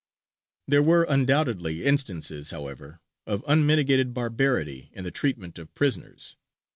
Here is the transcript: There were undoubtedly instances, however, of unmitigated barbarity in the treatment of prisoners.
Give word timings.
There 0.67 0.81
were 0.81 1.05
undoubtedly 1.07 1.85
instances, 1.85 2.49
however, 2.49 3.01
of 3.27 3.43
unmitigated 3.47 4.15
barbarity 4.15 4.89
in 4.93 5.03
the 5.03 5.11
treatment 5.11 5.59
of 5.59 5.75
prisoners. 5.75 6.37